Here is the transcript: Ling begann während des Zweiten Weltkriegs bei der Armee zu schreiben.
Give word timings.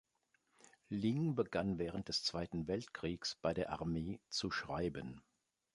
Ling 0.89 1.35
begann 1.35 1.77
während 1.77 2.07
des 2.07 2.23
Zweiten 2.23 2.65
Weltkriegs 2.67 3.35
bei 3.39 3.53
der 3.53 3.69
Armee 3.71 4.19
zu 4.29 4.49
schreiben. 4.49 5.21